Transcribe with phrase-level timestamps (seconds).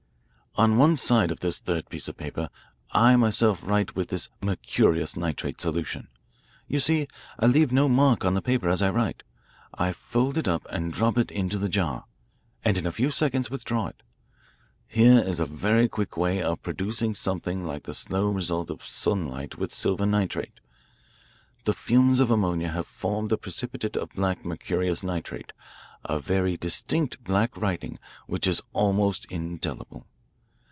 [0.55, 2.49] "On one side of this third piece of paper
[2.91, 6.09] I myself write with this mercurous nitrate solution.
[6.67, 7.07] You see,
[7.39, 9.23] I leave no mark on the paper as I write.
[9.73, 12.03] I fold it up and drop it into the jar
[12.65, 14.03] and in a few seconds withdraw it.
[14.89, 19.57] Here is a very quick way of producing something like the slow result of sunlight
[19.57, 20.59] with silver nitrate.
[21.63, 25.53] The fumes of ammonia have formed the precipitate of black mercurous nitrate,
[26.03, 30.07] a very distinct black writing which is almost indelible.